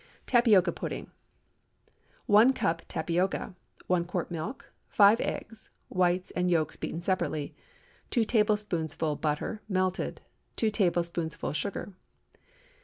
TAPIOCA 0.25 0.71
PUDDING. 0.71 1.05
✠ 1.05 1.09
1 2.25 2.53
cup 2.53 2.81
tapioca. 2.87 3.53
1 3.85 4.05
quart 4.05 4.31
milk. 4.31 4.73
5 4.89 5.21
eggs—whites 5.21 6.31
and 6.31 6.49
yolks 6.49 6.75
beaten 6.75 7.03
separately. 7.03 7.53
2 8.09 8.25
tablespoonfuls 8.25 9.19
butter, 9.21 9.61
melted. 9.69 10.21
2 10.55 10.71
tablespoonfuls 10.71 11.55
sugar. 11.55 11.93